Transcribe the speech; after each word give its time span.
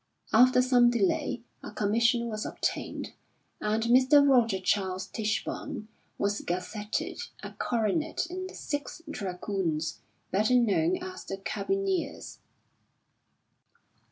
After 0.33 0.63
some 0.63 0.89
delay 0.89 1.43
a 1.61 1.69
commission 1.69 2.27
was 2.27 2.43
obtained 2.43 3.13
and 3.59 3.83
Mr. 3.83 4.27
Roger 4.27 4.59
Charles 4.59 5.05
Tichborne 5.05 5.89
was 6.17 6.41
gazetted 6.41 7.21
a 7.43 7.51
coronet 7.51 8.25
in 8.27 8.47
the 8.47 8.55
Sixth 8.55 9.03
Dragoons, 9.07 9.99
better 10.31 10.55
known 10.55 10.97
as 11.03 11.23
the 11.25 11.37
Carbineers. 11.37 12.39